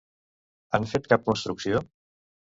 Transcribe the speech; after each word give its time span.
Han 0.77 0.87
fet 0.93 1.11
cap 1.13 1.29
construcció? 1.29 1.85